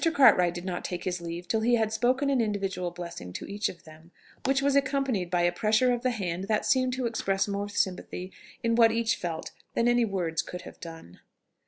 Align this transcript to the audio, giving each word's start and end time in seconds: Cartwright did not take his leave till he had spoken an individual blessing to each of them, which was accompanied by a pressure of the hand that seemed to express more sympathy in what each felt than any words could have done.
Cartwright 0.15 0.55
did 0.55 0.65
not 0.65 0.83
take 0.83 1.03
his 1.03 1.21
leave 1.21 1.47
till 1.47 1.61
he 1.61 1.75
had 1.75 1.93
spoken 1.93 2.31
an 2.31 2.41
individual 2.41 2.89
blessing 2.89 3.31
to 3.33 3.45
each 3.45 3.69
of 3.69 3.83
them, 3.83 4.09
which 4.47 4.59
was 4.59 4.75
accompanied 4.75 5.29
by 5.29 5.43
a 5.43 5.51
pressure 5.51 5.93
of 5.93 6.01
the 6.01 6.09
hand 6.09 6.45
that 6.45 6.65
seemed 6.65 6.93
to 6.93 7.05
express 7.05 7.47
more 7.47 7.69
sympathy 7.69 8.31
in 8.63 8.73
what 8.73 8.91
each 8.91 9.15
felt 9.15 9.51
than 9.75 9.87
any 9.87 10.03
words 10.03 10.41
could 10.41 10.63
have 10.63 10.79
done. 10.79 11.19